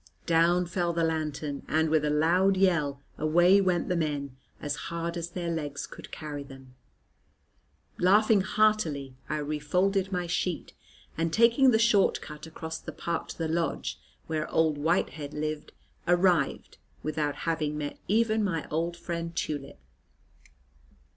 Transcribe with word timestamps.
Down 0.25 0.65
fell 0.65 0.93
the 0.93 1.03
lantern, 1.03 1.61
and, 1.67 1.91
with 1.91 2.03
a 2.03 2.09
loud 2.09 2.57
yell, 2.57 3.03
away 3.19 3.61
went 3.61 3.87
the 3.87 3.95
men, 3.95 4.35
as 4.59 4.75
hard 4.89 5.15
as 5.15 5.29
their 5.29 5.51
legs 5.51 5.85
could 5.85 6.11
carry 6.11 6.41
them. 6.41 6.73
Laughing 7.99 8.41
heartily, 8.41 9.15
I 9.29 9.37
refolded 9.37 10.11
my 10.11 10.25
sheet, 10.25 10.73
and 11.19 11.31
taking 11.31 11.69
the 11.69 11.77
short 11.77 12.19
cut 12.19 12.47
across 12.47 12.79
the 12.79 12.91
park 12.91 13.27
to 13.27 13.37
the 13.37 13.47
lodge 13.47 13.99
where 14.25 14.49
old 14.49 14.79
Whitehead 14.79 15.35
lived, 15.35 15.71
arrived, 16.07 16.79
without 17.03 17.35
having 17.45 17.77
met 17.77 17.99
even 18.07 18.43
my 18.43 18.67
old 18.69 18.97
friend 18.97 19.35
"Tulip." 19.35 19.77